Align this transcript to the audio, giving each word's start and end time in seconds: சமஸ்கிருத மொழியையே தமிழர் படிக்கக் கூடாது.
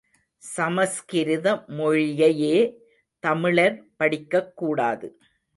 சமஸ்கிருத 0.37 1.63
மொழியையே 1.67 2.73
தமிழர் 3.19 3.83
படிக்கக் 3.95 4.57
கூடாது. 4.57 5.21